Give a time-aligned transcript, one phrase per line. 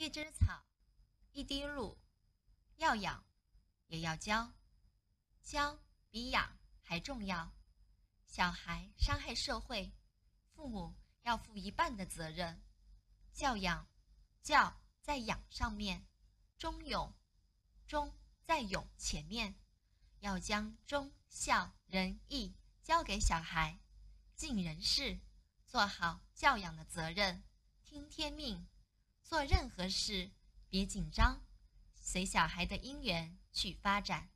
[0.00, 0.64] 一枝草，
[1.32, 1.98] 一滴露，
[2.76, 3.24] 要养，
[3.88, 4.52] 也要教，
[5.42, 5.76] 教
[6.08, 7.52] 比养还重要。
[8.28, 9.92] 小孩伤害社会，
[10.54, 12.62] 父母要负一半的责任。
[13.32, 13.88] 教养，
[14.40, 16.06] 教在养上面，
[16.58, 17.12] 忠勇，
[17.88, 19.58] 忠在勇前面，
[20.20, 22.54] 要将忠孝仁义
[22.84, 23.80] 交给小孩，
[24.36, 25.18] 尽人事，
[25.66, 27.42] 做好教养的责任，
[27.82, 28.64] 听天命，
[29.28, 30.30] 做任何事
[30.70, 31.42] 别紧张，
[32.00, 34.30] 随小孩的因缘去发展。